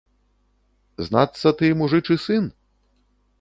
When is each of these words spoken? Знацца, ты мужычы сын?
Знацца, 1.09 1.47
ты 1.59 1.65
мужычы 1.83 2.15
сын? 2.25 2.49